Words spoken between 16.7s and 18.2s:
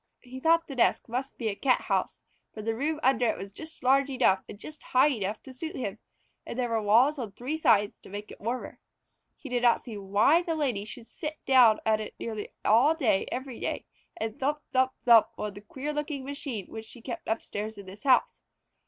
which she kept upstairs in this